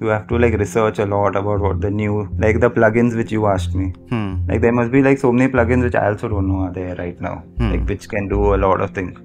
[0.00, 3.32] you have to like research a lot about what the new like the plugins which
[3.32, 4.30] you asked me Hmm.
[4.48, 6.94] like there must be like so many plugins which i also don't know are there
[7.02, 7.70] right now Hmm.
[7.72, 9.20] like which can do a lot of things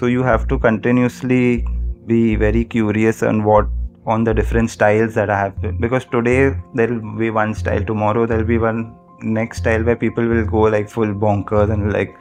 [0.00, 1.64] so you have to continuously
[2.12, 3.68] be very curious on what
[4.14, 5.54] on the different styles that i have
[5.86, 6.40] because today
[6.80, 8.82] there'll be one style tomorrow there'll be one
[9.38, 12.12] next style where people will go like full bonkers and like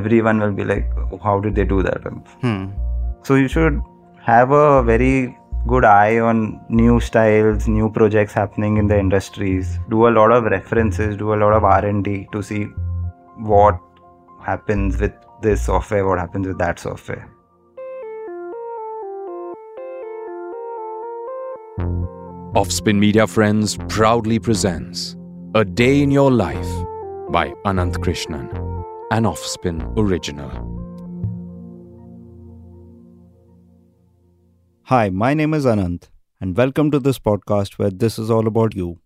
[0.00, 0.90] everyone will be like
[1.22, 2.02] how did they do that
[2.42, 2.64] Hmm.
[3.22, 3.80] so you should
[4.26, 5.36] have a very
[5.66, 10.44] good eye on new styles new projects happening in the industries do a lot of
[10.44, 12.64] references do a lot of r&d to see
[13.52, 13.78] what
[14.42, 17.30] happens with this software what happens with that software
[22.54, 25.16] Offspin Media Friends proudly presents
[25.56, 26.68] A Day in Your Life
[27.30, 28.46] by Anant Krishnan,
[29.10, 30.83] an Offspin original.
[34.88, 36.08] Hi, my name is Anant,
[36.40, 38.98] and welcome to this podcast where this is all about you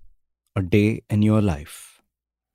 [0.56, 2.02] a day in your life.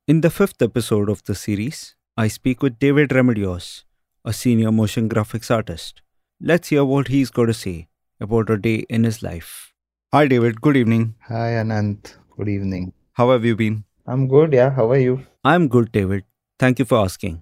[0.06, 3.84] In the fifth episode of the series, I speak with David Remedios,
[4.24, 6.02] a senior motion graphics artist.
[6.40, 7.88] Let's hear what he's got to say
[8.20, 9.72] about a day in his life.
[10.12, 10.60] Hi, David.
[10.60, 11.06] Good evening.
[11.28, 12.84] hi anant good evening
[13.20, 13.78] How have you been?
[14.14, 15.14] i'm good yeah how are you
[15.52, 16.24] I'm good, David.
[16.58, 17.34] Thank you for asking.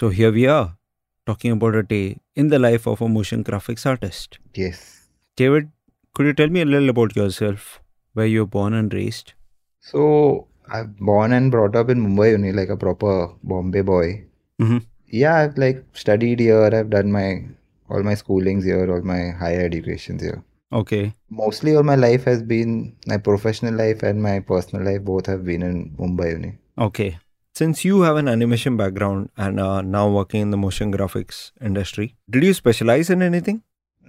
[0.00, 0.76] So, here we are,
[1.26, 4.38] talking about a day in the life of a motion graphics artist.
[4.54, 5.03] yes
[5.36, 5.70] David,
[6.14, 7.80] could you tell me a little about yourself,
[8.12, 9.32] where you were born and raised?
[9.86, 10.02] so
[10.74, 13.10] i'm born and brought up in mumbai only like a proper
[13.50, 14.04] bombay boy
[14.62, 14.78] Mm-hmm.
[15.22, 17.26] yeah i've like studied here i've done my
[17.90, 20.38] all my schoolings here all my higher educations here
[20.80, 21.02] Okay.
[21.42, 22.72] mostly all my life has been
[23.12, 26.52] my professional life and my personal life both have been in mumbai only
[26.88, 27.10] Okay.
[27.62, 32.08] Since you have an animation background and are now working in the motion graphics industry,
[32.30, 33.62] did you specialize in anything?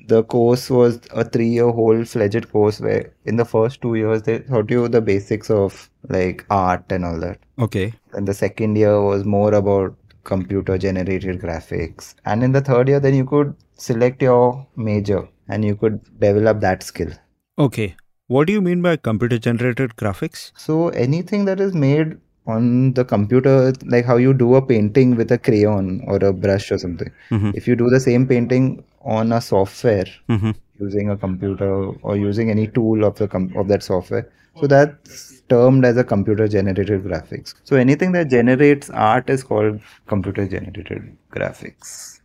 [0.07, 4.21] The course was a three year whole fledged course where in the first two years
[4.23, 7.93] they taught you the basics of like art and all that Okay.
[8.13, 12.99] and the second year was more about computer generated graphics and in the third year
[12.99, 17.11] then you could select your major and you could develop that skill
[17.57, 17.95] Okay.
[18.27, 20.51] What do you mean by computer generated graphics?
[20.57, 22.17] So anything that is made
[22.47, 26.72] on the computer, like how you do a painting with a crayon or a brush
[26.72, 27.51] or something, Mm-hmm.
[27.56, 30.51] if you do the same painting on a software Mm-hmm.
[30.79, 34.29] using a computer or using any tool of the com- of that software,
[34.59, 37.53] so that's termed as a computer generated graphics.
[37.63, 42.22] So anything that generates art is called computer generated graphics.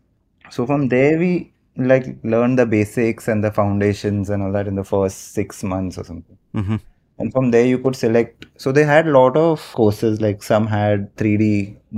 [0.50, 4.74] So from there we like learn the basics and the foundations and all that in
[4.74, 6.76] the first six months or something Mm-hmm.
[7.20, 10.66] And from there you could select so they had a lot of courses like some
[10.66, 11.50] had 3d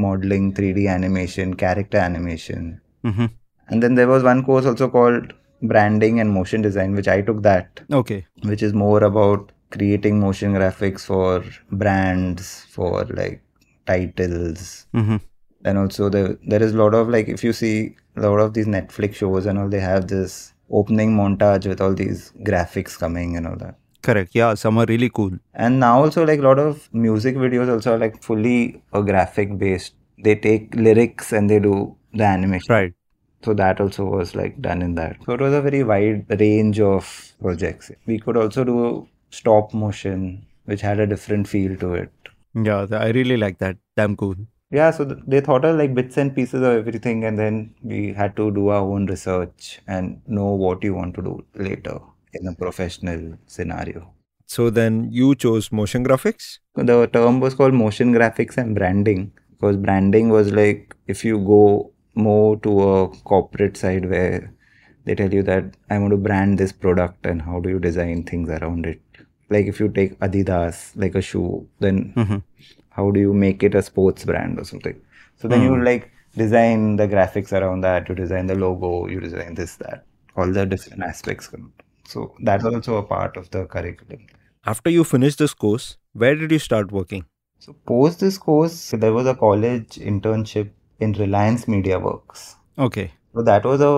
[0.05, 3.27] modeling 3d animation character animation Mm-hmm.
[3.69, 5.33] and then there was one course also called
[5.71, 8.25] branding and motion design which i took that Okay.
[8.51, 11.45] which is more about creating motion graphics for
[11.83, 13.43] brands for like
[13.87, 15.17] titles Mm-hmm.
[15.65, 17.75] and also there there is a lot of like if you see
[18.17, 21.95] a lot of these netflix shows and all they have this opening montage with all
[21.95, 24.31] these graphics coming and all that Correct.
[24.35, 25.33] Yeah, some are really cool.
[25.55, 29.57] and now also like a lot of music videos also are like fully a graphic
[29.63, 29.95] based
[30.27, 31.75] they take lyrics and they do
[32.21, 32.93] the animation Right.
[33.45, 36.81] so that also was like done in that so it was a very wide range
[36.81, 37.09] of
[37.45, 38.77] projects we could also do
[39.41, 40.21] stop motion
[40.65, 42.13] which had a different feel to it
[42.69, 43.77] Yeah, I really like that.
[43.97, 44.37] Damn cool.
[44.79, 47.57] yeah so they thought of like bits and pieces of everything and then
[47.93, 51.35] we had to do our own research and know what you want to do
[51.69, 51.97] later
[52.35, 54.03] in a professional scenario
[54.55, 56.47] So then you chose motion graphics?
[56.75, 61.91] the term was called motion graphics and branding because branding was like if you go
[62.15, 64.53] more to a corporate side where
[65.05, 68.25] they tell you that I want to brand this product and how do you design
[68.25, 69.01] things around it.
[69.51, 72.39] Like if you take Adidas, like a shoe, then Mm-hmm.
[72.91, 75.01] how do you make it a sports brand or something?
[75.37, 79.55] So then you like design the graphics around that, you design the logo, you design
[79.55, 80.05] this, that,
[80.37, 81.49] all the different aspects.
[81.49, 81.73] come.
[82.13, 84.27] So that's also a part of the curriculum.
[84.67, 87.25] After you finished this course, where did you start working?
[87.59, 90.71] So post this course, there was a college internship
[91.01, 92.57] in Reliance Media Works.
[92.79, 93.11] Okay.
[93.35, 93.95] So that was a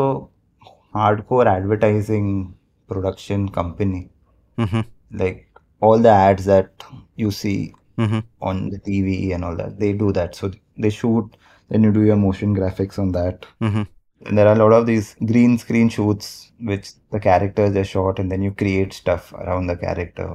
[0.94, 2.55] hardcore advertising
[2.88, 4.11] production company.
[4.59, 4.81] Mm-hmm.
[5.12, 5.49] Like
[5.81, 6.85] all the ads that
[7.17, 8.19] you see Mm-hmm.
[8.43, 10.35] on the TV and all that, they do that.
[10.35, 11.37] So they shoot,
[11.69, 13.47] then you do your motion graphics on that.
[13.62, 13.83] Mm-hmm.
[14.26, 18.19] And there are a lot of these green screen shoots which the characters are shot
[18.19, 20.29] and then you create stuff around the character.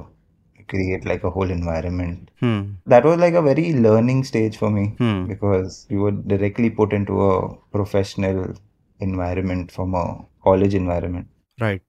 [0.58, 2.30] You create like a whole environment.
[2.40, 2.60] Hmm.
[2.86, 5.26] That was like a very learning stage for me Hmm.
[5.26, 8.54] because you were directly put into a professional
[9.00, 11.28] environment from a college environment.
[11.60, 11.82] Right.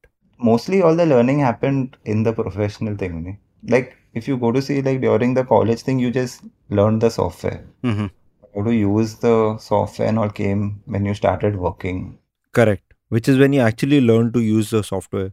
[0.48, 3.38] mostly all the learning happened in the professional thing.
[3.74, 7.12] Like if you go to see like during the college thing, you just learn the
[7.18, 7.59] software.
[7.83, 8.07] hmm
[8.56, 12.19] How to use the software and all came when you started working.
[12.51, 12.94] Correct.
[13.09, 15.31] Which is when you actually learn to use the software.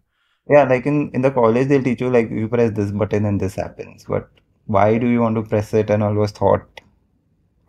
[0.48, 3.40] Yeah, like in, in the college they'll teach you like you press this button and
[3.40, 4.04] this happens.
[4.08, 4.28] But
[4.66, 6.80] why do you want to press it and all was thought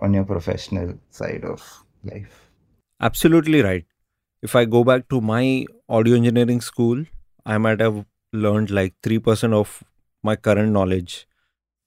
[0.02, 2.50] on your professional side of life.
[3.02, 3.86] Absolutely right.
[4.42, 7.04] If I go back to my audio engineering school,
[7.46, 9.84] I might have learned like 3% of
[10.24, 11.28] my current knowledge.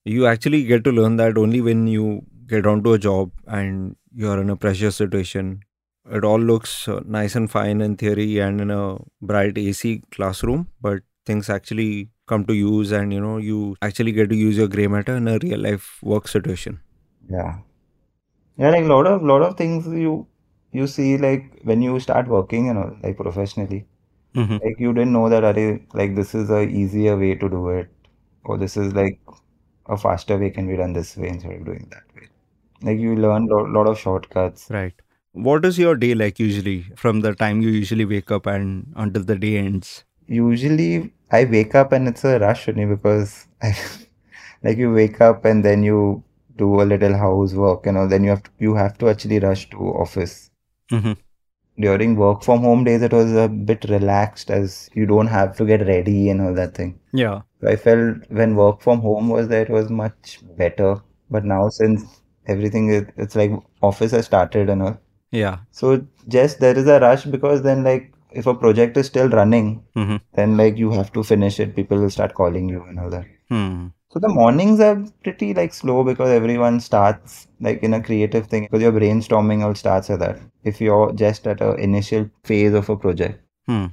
[0.05, 4.41] You actually get to learn that only when you get onto a job and you're
[4.41, 5.61] in a pressure situation.
[6.11, 10.69] It all looks uh, nice and fine in theory and in a bright AC classroom,
[10.81, 14.69] but things actually come to use and you know you actually get to use your
[14.69, 16.81] gray matter in a real life work situation.
[17.31, 17.59] Yeah.
[18.57, 20.27] Yeah, like a lot of lot of things you
[20.73, 23.87] you see like when you start working, you know, like professionally.
[24.35, 24.59] Mm-hmm.
[24.65, 27.91] Like you didn't know that are like this is a easier way to do it,
[28.45, 29.19] or this is like
[29.87, 32.29] a faster way can be done this way instead of doing that way.
[32.83, 34.69] Like you learn lot, lot of shortcuts.
[34.71, 34.95] Right.
[35.33, 39.25] What is your day like usually from the time you usually wake up and until
[39.25, 40.05] the day ends?
[40.27, 43.75] Usually I wake up and it's a rush only because I
[44.63, 46.23] like you wake up and then you
[46.57, 49.69] do a little housework, you know, then you have to you have to actually rush
[49.71, 50.51] to office.
[50.91, 51.13] Mm-hmm.
[51.81, 55.65] During work from home days it was a bit relaxed as you don't have to
[55.65, 56.99] get ready and all that thing.
[57.13, 57.41] Yeah.
[57.61, 61.01] So I felt when work from home was there, it was much better.
[61.31, 63.51] But now since everything is, it's like
[63.83, 64.99] office has started and all.
[65.31, 65.59] Yeah.
[65.71, 69.85] So just there is a rush because then like if a project is still running,
[69.97, 70.17] Mm-hmm.
[70.35, 71.75] then like you have to finish it.
[71.77, 73.27] People will start calling you and all that.
[73.49, 73.89] Hmm.
[74.11, 78.65] So the mornings are pretty like slow because everyone starts like in a creative thing
[78.65, 80.39] because your brainstorming all starts at that.
[80.65, 83.41] If you're just at a initial phase of a project.
[83.67, 83.87] Hmm.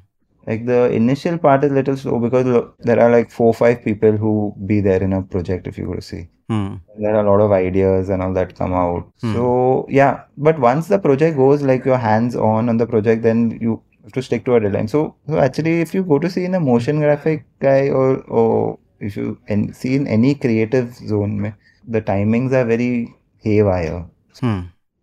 [0.47, 2.45] Like the initial part is little slow because
[2.79, 5.95] there are like four five people who be there in a project if you go
[5.95, 6.27] to see.
[6.49, 6.75] Hmm.
[6.97, 9.07] There are a lot of ideas and all that come out.
[9.21, 9.33] Hmm.
[9.33, 13.59] So yeah, but once the project goes like your hands on on the project, then
[13.61, 14.87] you have to stick to a deadline.
[14.87, 18.79] So so actually, if you go to see in a motion graphic guy or or
[18.99, 21.53] if you and see in any creative zone,
[21.87, 24.05] the timings are very haywire.
[24.39, 24.59] Hmm.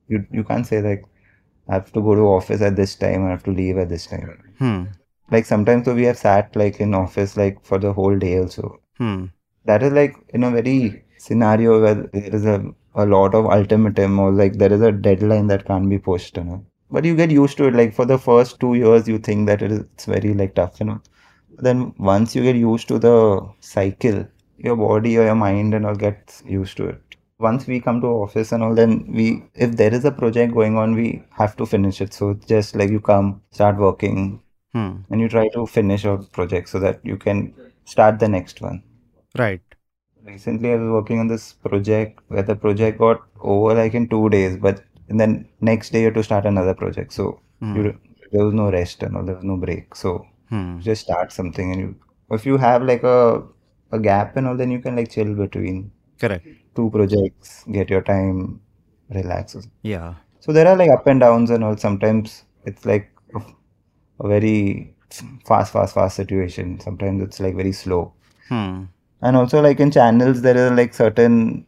[0.09, 1.05] You you can't say like
[1.69, 3.27] I have to go to office at this time.
[3.27, 4.43] I have to leave at this time.
[5.31, 8.81] Like sometimes so we have sat like in office like for the whole day also.
[8.99, 9.27] Hmm.
[9.65, 12.65] That is like in a very scenario where there is a,
[12.95, 16.45] a lot of ultimatum or like there is a deadline that can't be pushed, you
[16.45, 16.65] know.
[16.91, 17.75] But you get used to it.
[17.75, 20.79] Like for the first two years, you think that it is it's very like tough,
[20.79, 21.01] you know.
[21.59, 24.27] Then once you get used to the cycle,
[24.59, 27.03] your body or your mind and all gets used to it.
[27.39, 30.77] Once we come to office and all, then we if there is a project going
[30.77, 32.15] on, we have to finish it.
[32.15, 34.41] So just like you come, start working,
[34.77, 34.97] Hmm.
[35.11, 38.83] and you try to finish your project so that you can start the next one.
[39.39, 39.63] Right.
[40.25, 44.29] Recently, I was working on this project where the project got over like in two
[44.29, 47.13] days, but and then next day you have to start another project.
[47.13, 47.77] So Hmm.
[47.77, 47.83] you,
[48.33, 49.95] there was no rest and all, there was no break.
[49.95, 50.81] So Hmm.
[50.81, 51.97] just start something, and you
[52.31, 53.45] if you have like a
[53.93, 56.47] a gap and all, then you can like chill between Correct.
[56.75, 58.61] two projects, get your time,
[59.11, 59.57] relax.
[59.83, 60.15] Yeah.
[60.41, 61.77] So there are like up and downs and all.
[61.77, 63.11] Sometimes it's like
[64.21, 64.95] a, very
[65.45, 66.81] fast, fast, fast situation.
[66.81, 68.13] Sometimes it's like very slow.
[68.49, 68.85] Hmm.
[69.23, 71.67] And also like in channels, there are like certain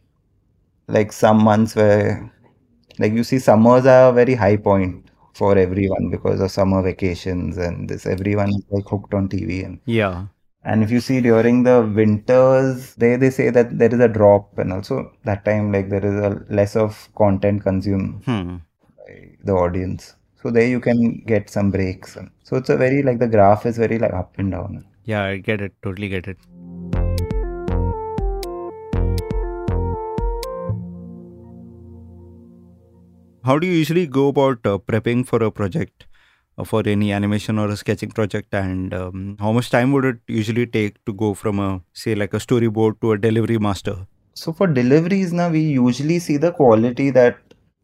[0.87, 2.31] like some months where
[2.99, 7.57] like you see summers are a very high point for everyone because of summer vacations
[7.57, 10.25] and this everyone is like hooked on TV and Yeah.
[10.63, 14.57] and if you see during the winters they they say that there is a drop
[14.57, 18.57] and also that time like there is a less of content consumed Hmm.
[18.97, 20.99] by the audience so there you can
[21.31, 24.51] get some breaks so it's a very like the graph is very like up and
[24.51, 25.73] down Yeah, I get it.
[25.85, 26.37] Totally get it.
[33.43, 36.05] How do you usually go about uh, prepping for a project,
[36.57, 40.19] uh, for any animation or a sketching project, and um, how much time would it
[40.27, 43.95] usually take to go from a say like a storyboard to a delivery master?
[44.35, 47.39] So for deliveries now, we usually see the quality that,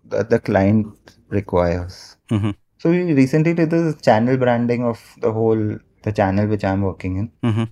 [0.10, 0.88] that the client
[1.30, 2.18] requires.
[2.30, 2.52] Mm-hmm.
[2.78, 7.18] So we recently did this channel branding of the whole the channel which I'm working
[7.18, 7.32] in.
[7.44, 7.64] Mm-hmm.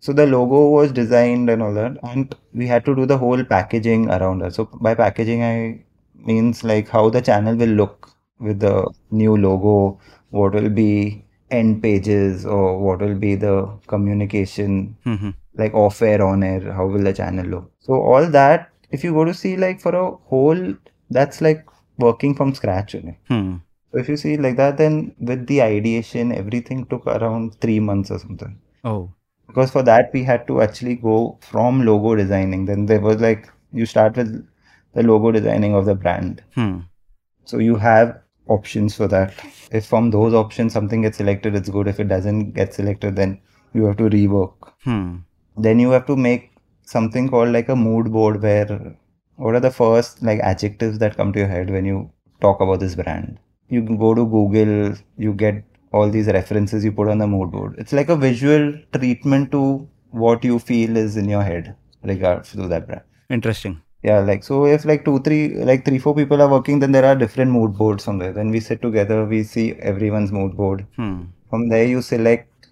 [0.00, 3.42] So the logo was designed and all that, and we had to do the whole
[3.44, 4.54] packaging around it.
[4.54, 10.00] So by packaging, I means like how the channel will look with the new logo,
[10.30, 15.30] what will be end pages, or what will be the communication Mm-hmm.
[15.60, 19.12] like off air on air how will the channel look so all that if you
[19.18, 20.74] go to see like for a whole
[21.10, 21.64] that's like
[21.98, 23.54] working from scratch only Hmm.
[23.92, 24.96] so if you see like that then
[25.30, 28.54] with the ideation everything took around three months or something
[28.90, 29.02] Oh.
[29.48, 32.64] because for that we had to actually go from logo designing.
[32.66, 34.30] Then there was like you start with
[34.94, 36.42] the logo designing of the brand.
[36.56, 36.74] Hmm.
[37.44, 38.12] So you have
[38.56, 39.32] options for that.
[39.80, 41.88] If from those options something gets selected, it's good.
[41.94, 43.38] If it doesn't get selected, then
[43.72, 44.70] you have to rework.
[44.84, 45.08] Hmm.
[45.66, 46.50] Then you have to make
[46.94, 48.96] something called like a mood board where
[49.36, 52.80] what are the first like adjectives that come to your head when you talk about
[52.80, 53.38] this brand.
[53.68, 57.74] You go to Google, you get all these references you put on the mood board.
[57.78, 62.68] It's like a visual treatment to what you feel is in your head regards to
[62.68, 63.02] that brand.
[63.30, 63.82] Interesting.
[64.02, 67.04] Yeah, like so if like two, three, like three, four people are working, then there
[67.04, 68.32] are different mood boards on there.
[68.32, 70.86] Then we sit together, we see everyone's mood board.
[70.96, 71.22] Hmm.
[71.50, 72.68] From there, you select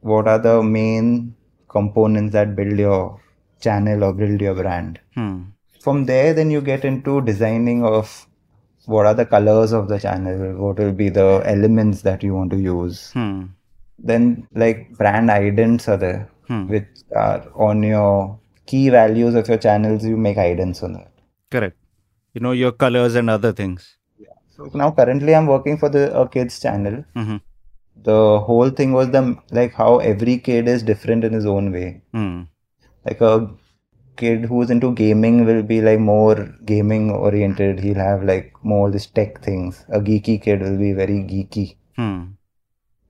[0.00, 1.34] what are the main
[1.68, 3.20] components that build your
[3.60, 5.00] channel or build your brand.
[5.14, 5.42] Hmm.
[5.80, 8.26] From there, then you get into designing of
[8.86, 12.50] what are the colors of the channel, what will be the elements that you want
[12.52, 13.10] to use.
[13.12, 13.46] Hmm.
[13.98, 16.66] Then, like brand idents are there, Hmm.
[16.68, 20.04] which are on your key values of your channels.
[20.04, 21.10] You make idents on that.
[21.50, 21.76] Correct.
[22.34, 23.96] You know your colors and other things.
[24.18, 24.34] yeah.
[24.56, 27.04] So now, currently, I'm working for the a kids channel.
[27.16, 27.36] Mm-hmm.
[28.04, 32.02] The whole thing was the like how every kid is different in his own way.
[32.12, 32.42] Hmm.
[33.04, 33.32] like a
[34.22, 36.36] kid who's into gaming will be like more
[36.70, 41.18] gaming oriented he'll have like more this tech things a geeky kid will be very
[41.32, 41.66] geeky
[42.00, 42.18] Hmm.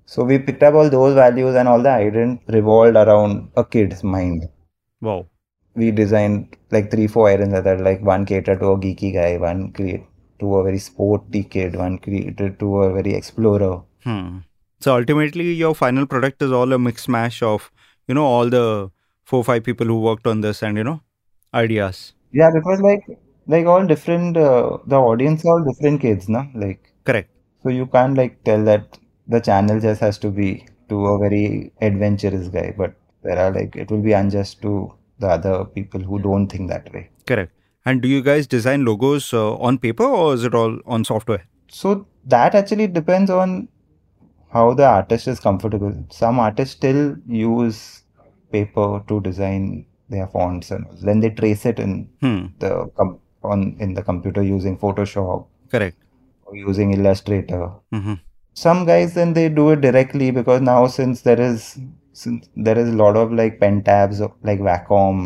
[0.06, 4.02] so we picked up all those values and all the ident revolved around a kid's
[4.02, 4.48] mind
[5.00, 5.26] Wow.
[5.74, 9.36] we designed like three four idents that are like one catered to a geeky guy
[9.48, 10.04] one create
[10.40, 13.74] to a very sporty kid one created to a very explorer
[14.04, 14.38] Hmm.
[14.80, 17.64] So ultimately, your final product is all a mix mash of
[18.06, 18.90] you know all the
[19.30, 21.00] four five people who worked on this and you know
[21.62, 21.98] ideas.
[22.38, 23.04] yeah because like
[23.52, 27.30] like all different uh, the audience all different kids na like Correct.
[27.62, 31.72] So you can't like tell that the channel just has to be to a very
[31.80, 36.18] adventurous guy, but there are like it will be unjust to the other people who
[36.18, 37.08] don't think that way.
[37.26, 37.52] Correct.
[37.86, 41.44] And do you guys design logos uh, on paper or is it all on software?
[41.68, 43.68] So that actually depends on
[44.52, 45.94] how the artist is comfortable.
[46.10, 48.02] Some artists still use
[48.52, 52.46] paper to design their fonts and then they trace it in Hmm.
[52.64, 55.96] the com- on in the computer using Photoshop Correct.
[56.46, 57.64] or using Illustrator.
[57.94, 58.14] Mm-hmm.
[58.54, 61.78] some guys then they do it directly because now since there is
[62.22, 65.20] since there is a lot of like pen tabs like Wacom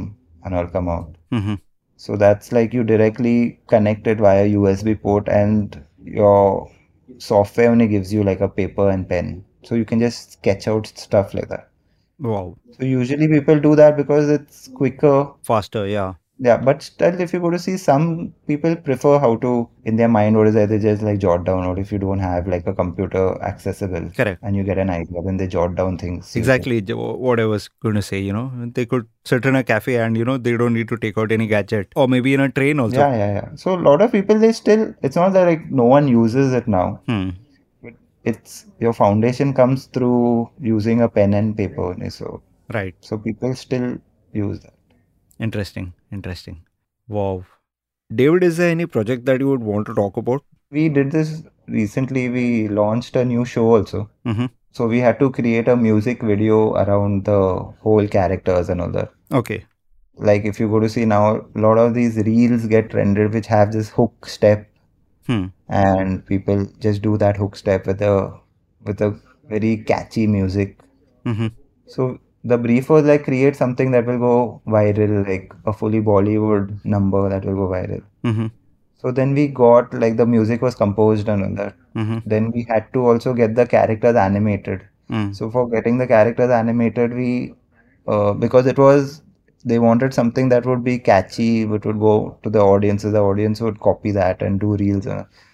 [0.45, 1.15] and all come out.
[1.37, 1.55] Mm-hmm.
[1.97, 6.69] So that's like you directly connect it via USB port and your
[7.19, 9.45] software only gives you like a paper and pen.
[9.63, 11.69] So you can just sketch out stuff like that.
[12.23, 12.57] Wow.
[12.79, 15.31] So usually people do that because it's quicker.
[15.43, 15.87] Faster.
[15.87, 16.15] Yeah.
[16.39, 20.09] Yeah, but still if you go to see some people prefer how to in their
[20.09, 22.67] mind what is that they just like jot down or if you don't have like
[22.67, 24.41] a computer accessible Correct.
[24.43, 26.35] and you get an idea then they jot down things.
[26.35, 28.19] Exactly what I was going to say.
[28.19, 30.97] You know, they could sit in a cafe and you know they don't need to
[30.97, 32.97] take out any gadget or maybe in a train also.
[32.97, 33.49] Yeah, yeah, yeah.
[33.55, 36.67] So a lot of people they still it's not that like no one uses it
[36.67, 37.01] now.
[37.07, 37.31] Hmm.
[38.25, 42.11] It's your foundation comes through using a pen and paper only.
[42.11, 42.95] So Right.
[43.01, 43.99] so people still
[44.33, 44.75] use that.
[45.39, 45.93] Interesting.
[46.13, 46.63] Interesting.
[47.09, 47.45] Wow.
[48.15, 50.43] David, is there any project that you would want to talk about?
[50.71, 52.29] We did this recently.
[52.29, 54.11] We launched a new show also.
[54.27, 54.47] Mm-hmm.
[54.73, 59.11] So we had to create a music video around the whole characters and all that.
[59.33, 59.65] Okay.
[60.17, 63.47] Like if you go to see now, a lot of these reels get rendered which
[63.47, 64.69] have this hook step,
[65.27, 65.47] Hmm.
[65.73, 68.15] And people just do that hook step with a
[68.85, 70.79] with a very catchy music.
[71.27, 71.49] Mm-hmm.
[71.87, 76.85] So the brief was like create something that will go viral, like a fully Bollywood
[76.85, 78.03] number that will go viral.
[78.25, 78.47] Mm-hmm.
[78.97, 81.75] So then we got like the music was composed and all that.
[81.97, 82.19] Mm-hmm.
[82.27, 84.87] Then we had to also get the characters animated.
[85.11, 85.35] Mm.
[85.35, 87.55] So for getting the characters animated, we
[88.07, 89.23] uh, because it was
[89.65, 93.13] they wanted something that would be catchy, which would go to the audiences.
[93.13, 95.07] The audience would copy that and do reels.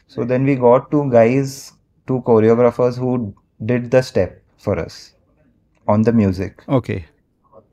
[0.07, 1.73] So then we got two guys,
[2.07, 3.35] two choreographers who
[3.65, 5.13] did the step for us
[5.87, 6.63] on the music.
[6.69, 7.05] Okay.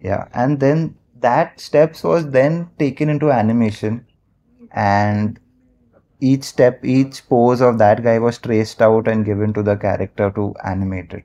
[0.02, 4.06] Yeah, and then that steps was then taken into animation,
[4.72, 5.40] and
[6.20, 10.32] each step, each pose of that guy was traced out and given to the character
[10.32, 11.24] to animate it.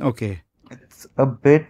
[0.00, 0.42] Okay.
[0.70, 1.66] It's a bit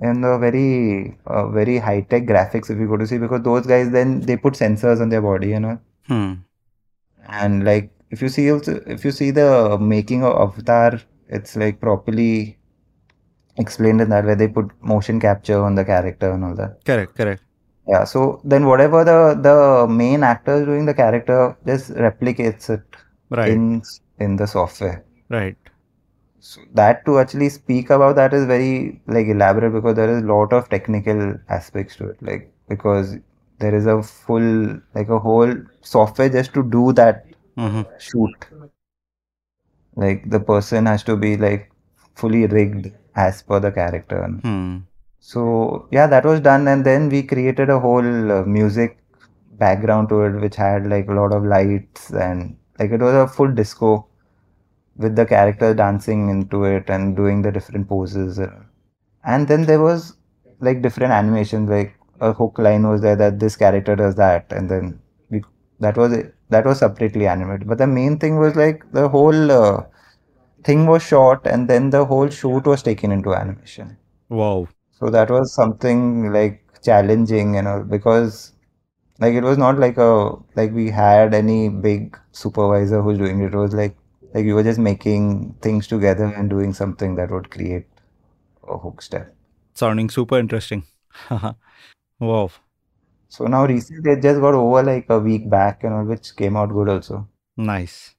[0.00, 3.66] in the very, uh, very high tech graphics if you go to see because those
[3.66, 6.32] guys then they put sensors on their body, you know, Hmm.
[7.28, 11.80] and like if you see also if you see the making of Avatar, it's like
[11.80, 12.58] properly
[13.56, 16.84] explained in that where they put motion capture on the character and all that.
[16.84, 17.14] Correct.
[17.14, 17.42] Correct.
[17.88, 22.82] Yeah, so then whatever the the main actor is doing, the character just replicates it
[23.30, 23.50] Right.
[23.52, 23.82] in
[24.18, 25.04] in the software.
[25.28, 25.56] Right.
[26.44, 30.26] So that to actually speak about that is very like elaborate because there is a
[30.26, 32.22] lot of technical aspects to it.
[32.22, 33.16] Like because
[33.58, 37.82] there is a full like a whole software just to do that Mm-hmm.
[37.98, 38.46] shoot.
[39.96, 41.70] Like the person has to be like
[42.14, 44.42] fully rigged as per the character.
[44.42, 44.78] Hmm.
[45.20, 48.98] So yeah, that was done, and then we created a whole uh, music
[49.58, 53.28] background to it, which had like a lot of lights and like it was a
[53.28, 54.06] full disco
[54.96, 58.38] with the character dancing into it and doing the different poses.
[59.24, 60.16] And then there was
[60.60, 64.70] like different animations, like a hook line was there that this character does that, and
[64.70, 65.42] then we
[65.80, 66.34] that was it.
[66.50, 67.66] That was separately animated.
[67.66, 69.84] But the main thing was like the whole uh,
[70.64, 73.96] thing was shot, and then the whole shoot was taken into animation.
[74.28, 74.68] Wow.
[74.92, 78.52] So that was something like challenging, you know, because
[79.20, 83.54] like it was not like a like we had any big supervisor who's doing it.
[83.54, 83.96] It was like
[84.34, 87.86] like we were just making things together and doing something that would create
[88.68, 89.34] a hook step.
[89.74, 90.84] Sounding super interesting.
[92.18, 92.50] wow.
[93.28, 96.56] So now recently it just got over like a week back, you know, which came
[96.56, 97.28] out good also.
[97.56, 98.14] Nice.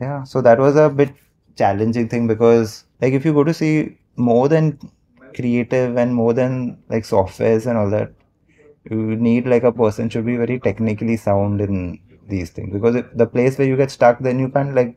[0.00, 1.14] Yeah, so that was a bit
[1.56, 4.78] challenging thing because like if you go to see more than
[5.34, 8.12] creative and more than like softwares and all that,
[8.90, 13.06] you need like a person should be very technically sound in these things because if
[13.14, 14.96] the place where you get stuck, then you can't like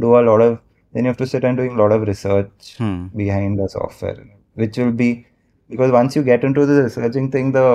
[0.00, 0.58] do a lot of
[0.92, 3.06] then you have to sit and doing a lot of research Hmm.
[3.16, 4.18] behind the software,
[4.54, 5.26] which will be
[5.68, 7.66] because once you get into the researching thing, the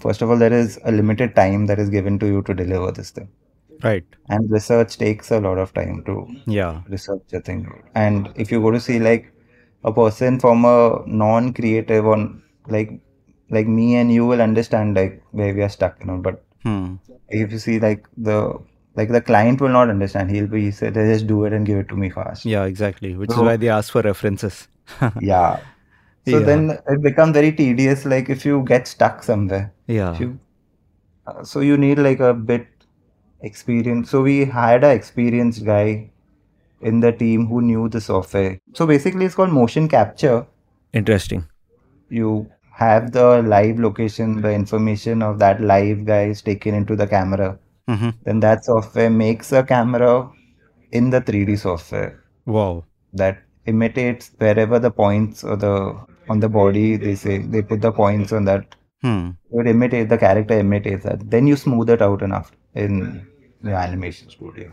[0.00, 2.90] first of all there is a limited time that is given to you to deliver
[2.92, 3.28] this thing,
[3.82, 4.04] Right.
[4.28, 6.14] and research takes a lot of time to
[6.46, 6.82] Yeah.
[6.88, 7.60] research a thing.
[7.94, 9.30] And if you go to see like
[9.84, 12.92] a person from a non-creative on like
[13.50, 16.18] like me and you will understand like where we are stuck, you know.
[16.18, 16.94] But Hmm.
[17.28, 18.38] if you see like the
[18.96, 20.30] like the client will not understand.
[20.30, 22.44] He'll be he said just do it and give it to me fast.
[22.44, 23.16] Yeah, exactly.
[23.16, 24.68] Which is why they ask for references.
[25.20, 25.60] Yeah.
[26.26, 26.46] So Yeah.
[26.46, 28.04] then it becomes very tedious.
[28.06, 30.18] Like if you get stuck somewhere, Yeah.
[30.18, 30.38] you,
[31.26, 32.66] uh, so you need like a bit
[33.40, 34.10] experience.
[34.10, 36.10] So we hired an experienced guy
[36.80, 38.58] in the team who knew the software.
[38.74, 40.46] So basically, it's called motion capture.
[40.92, 41.46] Interesting.
[42.08, 47.06] You have the live location, the information of that live guy is taken into the
[47.06, 47.58] camera.
[47.88, 48.10] Mm-hmm.
[48.24, 50.30] Then that software makes a camera
[50.92, 52.84] in the 3D software Wow.
[53.12, 55.74] that imitates wherever the points or the
[56.28, 59.30] on the body they say they put the points on that Hmm.
[59.52, 63.26] it imitates the character imitates that then you smooth it out enough in
[63.62, 64.70] the animation studio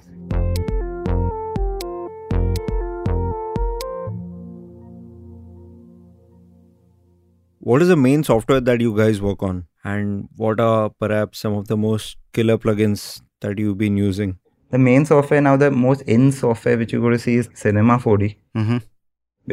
[7.60, 9.68] What is the main software that you guys work on?
[9.84, 14.38] And what are perhaps some of the most killer plugins that you've been using?
[14.74, 17.98] the main software now the most in software which you're going to see is cinema
[18.04, 18.78] 4d Mm-hmm.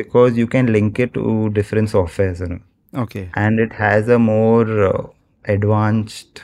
[0.01, 2.61] because you can link it to different softwares you know
[3.05, 3.29] Okay.
[3.35, 5.03] and it has a more uh,
[5.55, 6.43] advanced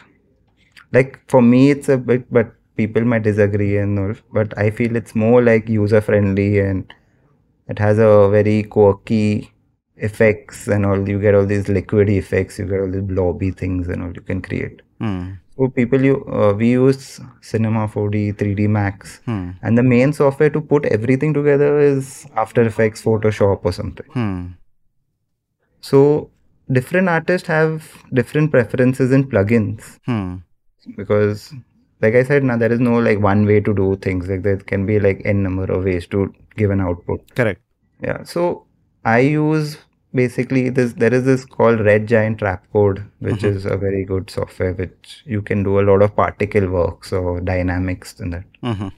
[0.92, 4.96] like for me it's a bit but people might disagree and all but i feel
[4.96, 6.92] it's more like user friendly and
[7.68, 9.50] it has a very quirky
[9.96, 13.86] effects and all you get all these liquid effects you get all these blobby things
[13.88, 15.22] and all you can create Hmm.
[15.56, 19.50] So people you uh, we use cinema 4d 3d max Hmm.
[19.62, 24.40] and the main software to put everything together is after effects photoshop or something Hmm.
[25.80, 26.30] so
[26.78, 30.36] different artists have different preferences in plugins Hmm.
[30.96, 31.52] because
[32.00, 34.56] like I said now there is no like one way to do things like there
[34.72, 37.20] can be like n number of ways to give an output.
[37.34, 37.60] Correct.
[38.00, 38.22] Yeah.
[38.24, 38.66] So
[39.04, 39.78] I use
[40.14, 43.54] basically this there is this called Red Giant Trapcode, which Mhm.
[43.56, 47.40] is a very good software which you can do a lot of particle works or
[47.40, 48.44] dynamics and that.
[48.62, 48.88] Mm-hmm.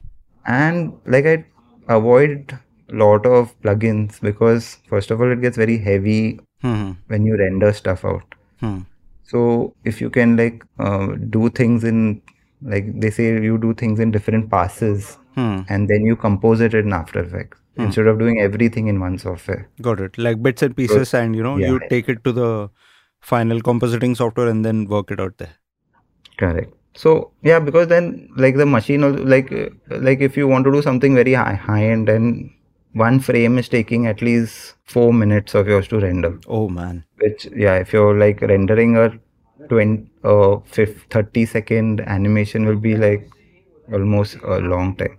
[0.47, 1.45] And like I
[1.89, 2.57] avoid
[2.93, 6.93] a lot of plugins because first of all it gets very heavy Hmm.
[7.13, 8.35] when you render stuff out.
[8.61, 8.79] Hmm.
[9.25, 12.23] So if you can like uh, do things in
[12.63, 15.57] like they say you do things in different passes Hmm.
[15.69, 17.85] and then you compose it in After Effects Hmm.
[17.85, 19.69] instead of doing everything in one software.
[19.83, 20.17] Got it.
[20.17, 22.71] Like bits and pieces, and you know, you take it to the
[23.21, 25.55] final compositing software and then work it out there.
[26.39, 26.73] Correct.
[26.95, 29.51] So yeah, because then like the machine like
[29.89, 32.51] like if you want to do something very high high end then
[32.95, 36.41] one frame is taking at least four minutes of yours to render.
[36.47, 37.05] Oh man.
[37.19, 39.13] Which yeah, if you're like rendering a
[39.69, 43.29] 20 uh 50, 30 second animation will be like
[43.93, 45.19] almost a long time.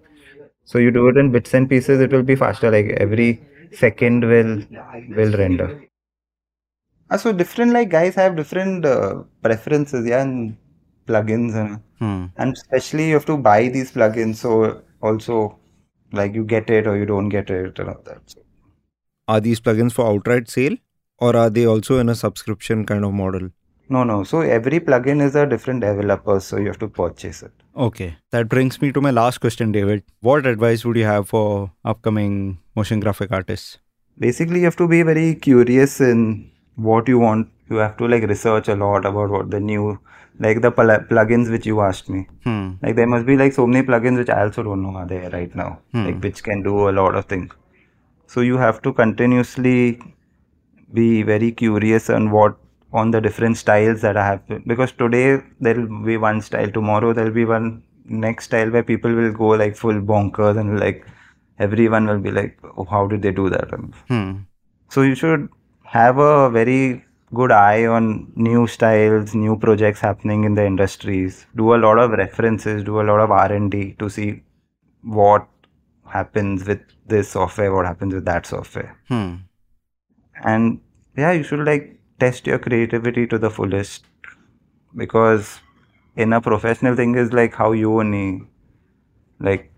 [0.67, 2.71] So you do it in bits and pieces, it will be faster.
[2.71, 3.29] Like every
[3.73, 4.53] second will
[5.17, 5.67] will render.
[7.09, 10.57] Uh, so different like guys have different uh, preferences, yeah, and
[11.07, 12.25] plugins and Hmm.
[12.37, 14.35] and especially you have to buy these plugins.
[14.35, 15.37] So also
[16.11, 18.21] like you get it or you don't get it and all that.
[18.33, 18.41] So
[19.27, 20.77] are these plugins for outright sale
[21.17, 23.49] or are they also in a subscription kind of model?
[23.89, 24.23] No, no.
[24.23, 27.51] So every plugin is a different developer, so you have to purchase it.
[27.75, 28.17] Okay.
[28.31, 30.03] That brings me to my last question, David.
[30.19, 33.77] What advice would you have for upcoming motion graphic artists?
[34.19, 37.49] Basically, you have to be very curious in what you want.
[37.69, 39.99] You have to like research a lot about what the new,
[40.39, 42.27] like the pl- plugins which you asked me.
[42.43, 42.73] Hmm.
[42.81, 45.29] Like there must be like so many plugins which I also don't know are there
[45.29, 47.53] right now, like which can do a lot of things.
[48.25, 49.99] So you have to continuously
[50.93, 52.57] be very curious on what
[53.01, 55.25] on the different styles that I have to- because today
[55.67, 57.67] there will be one style, tomorrow there will be one
[58.25, 61.05] next style where people will go like full bonkers and like
[61.65, 63.75] everyone will be like, oh, how did they do that?
[64.13, 64.31] Hmm.
[64.95, 65.49] so you should
[65.93, 67.03] have a very
[67.39, 71.45] good eye on new styles, new projects happening in the industries.
[71.61, 74.27] Do a lot of references, do a lot of R and D to see
[75.03, 75.45] what
[76.13, 76.79] happens with
[77.15, 79.33] this software, what happens with that software, Hmm.
[80.43, 80.79] and
[81.17, 84.05] yeah, you should like test your creativity to the fullest.
[84.95, 85.59] Because
[86.15, 88.43] in a professional thing is like how you only
[89.39, 89.71] like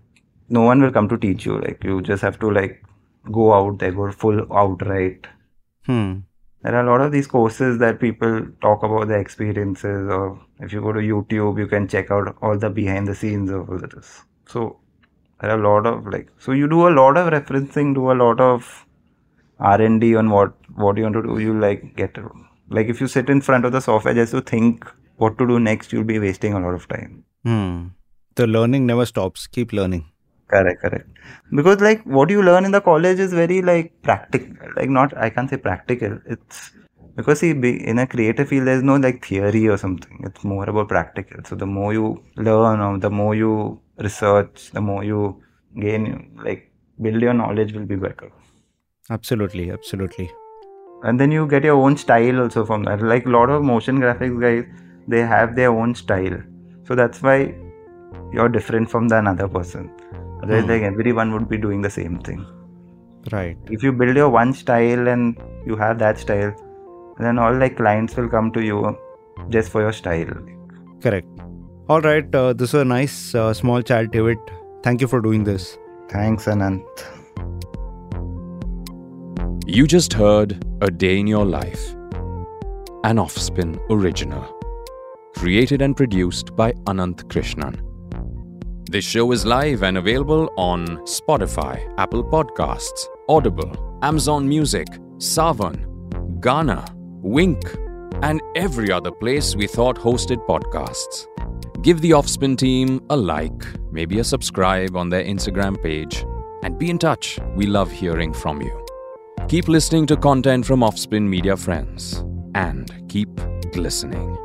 [0.50, 1.60] no one will come to teach you.
[1.60, 2.84] Like you just have to like
[3.32, 5.28] go out there go full outright.
[5.86, 6.20] Hmm.
[6.62, 10.74] there are a lot of these courses that people talk about their experiences or if
[10.74, 13.80] you go to youtube you can check out all the behind the scenes of all
[13.80, 14.78] this so
[15.42, 18.18] there are a lot of like so you do a lot of referencing do a
[18.24, 18.86] lot of
[19.60, 22.18] r&d on what what do you want to do you like get
[22.78, 24.86] like if you sit in front of the software just to think
[25.24, 27.14] what to do next you'll be wasting a lot of time
[27.50, 27.76] Hmm.
[28.40, 29.42] The learning never stops.
[29.58, 30.04] Keep learning.
[30.54, 31.10] correct correct
[31.58, 35.30] because like what you learn in the college is very like practical like not i
[35.34, 36.62] can't say practical it's
[37.18, 37.52] because see
[37.92, 41.60] in a creative field there's no like theory or something it's more about practical so
[41.64, 42.08] the more you
[42.50, 43.52] learn or the more you
[44.08, 45.22] research the more you
[45.86, 46.08] gain
[46.50, 46.64] like
[47.08, 48.32] build your knowledge will be better
[49.18, 49.64] Absolutely.
[49.76, 50.30] Absolutely.
[51.04, 54.00] And then you get your own style also from that like a lot of motion
[54.04, 54.64] graphics guys
[55.14, 56.38] they have their own style
[56.88, 57.38] so that's why
[58.34, 59.90] you're different from the another person
[60.44, 60.72] otherwise Hmm.
[60.74, 62.42] like everyone would be doing the same thing
[63.32, 63.58] Right.
[63.78, 66.52] if you build your one style and you have that style
[67.20, 68.98] then all like clients will come to you
[69.58, 70.34] just for your style
[71.04, 71.28] Correct.
[71.88, 72.34] All right.
[72.36, 74.38] Uh, this was a nice uh, small chat, David.
[74.84, 75.68] Thank you for doing this.
[76.12, 77.04] thanks anant
[79.72, 81.94] You just heard A Day in Your Life,
[83.04, 84.44] an Offspin original.
[85.36, 87.80] Created and produced by Anant Krishnan.
[88.90, 95.86] This show is live and available on Spotify, Apple Podcasts, Audible, Amazon Music, Saavn,
[96.40, 96.84] Gaana,
[97.22, 97.64] Wynk,
[98.24, 101.28] and every other place we thought hosted podcasts.
[101.84, 106.26] Give the Offspin team a like, maybe a subscribe on their Instagram page,
[106.64, 107.40] and be in touch.
[107.56, 108.89] We love hearing from you.
[109.48, 112.24] Keep listening to content from Offspin Media Friends
[112.56, 113.30] and keep
[113.72, 114.38] glistening.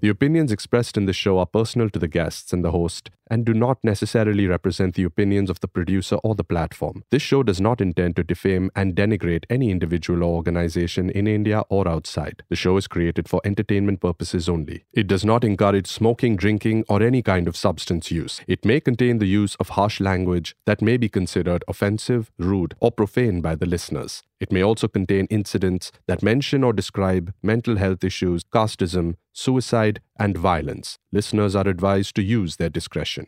[0.00, 3.46] The opinions expressed in this show are personal to the guests and the host and
[3.46, 7.04] do not necessarily represent the opinions of the producer or the platform.
[7.10, 11.62] This show does not intend to defame and denigrate any individual or organization in India
[11.68, 12.42] or outside.
[12.48, 14.84] The show is created for entertainment purposes only.
[14.92, 18.40] It does not encourage smoking, drinking, or any kind of substance use.
[18.48, 22.90] It may contain the use of harsh language that may be considered offensive, rude, or
[22.90, 24.22] profane by the listeners.
[24.40, 30.36] It may also contain incidents that mention or describe mental health issues, casteism, suicide, and
[30.36, 30.98] violence.
[31.12, 33.19] Listeners are advised to use their discretion.